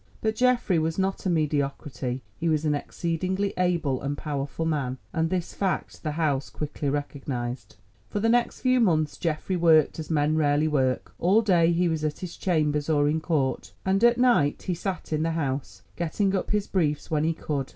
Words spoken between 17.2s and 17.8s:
he could.